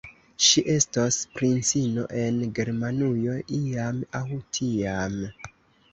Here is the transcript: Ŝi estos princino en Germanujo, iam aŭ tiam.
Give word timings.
Ŝi 0.43 0.61
estos 0.75 1.17
princino 1.35 2.07
en 2.23 2.39
Germanujo, 2.61 3.37
iam 3.61 4.03
aŭ 4.21 4.25
tiam. 4.59 5.21